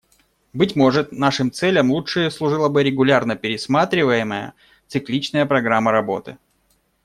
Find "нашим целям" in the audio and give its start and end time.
1.11-1.91